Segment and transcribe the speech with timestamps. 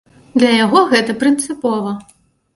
[0.39, 1.95] Для яго гэта прынцыпова.